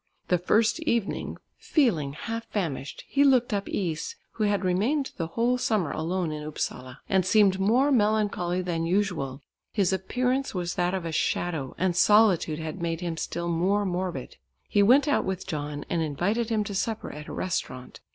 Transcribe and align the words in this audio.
The 0.29 0.39
first 0.39 0.79
evening, 0.79 1.37
feeling 1.59 2.13
half 2.13 2.47
famished, 2.47 3.03
he 3.07 3.23
looked 3.23 3.53
up 3.53 3.69
Is, 3.69 4.15
who 4.31 4.45
had 4.45 4.65
remained 4.65 5.11
the 5.17 5.27
whole 5.27 5.59
summer 5.59 5.91
alone 5.91 6.31
in 6.31 6.41
Upsala 6.43 7.01
and 7.07 7.23
seemed 7.23 7.59
more 7.59 7.91
melancholy 7.91 8.63
than 8.63 8.83
usual. 8.87 9.43
His 9.71 9.93
appearance 9.93 10.55
was 10.55 10.73
that 10.73 10.95
of 10.95 11.05
a 11.05 11.11
shadow, 11.11 11.75
and 11.77 11.95
solitude 11.95 12.57
had 12.57 12.81
made 12.81 13.01
him 13.01 13.15
still 13.15 13.47
more 13.47 13.85
morbid. 13.85 14.37
He 14.67 14.81
went 14.81 15.07
out 15.07 15.23
with 15.23 15.45
John 15.45 15.85
and 15.87 16.01
invited 16.01 16.49
him 16.49 16.63
to 16.63 16.73
supper 16.73 17.11
at 17.13 17.27
a 17.27 17.31
restaurant. 17.33 17.99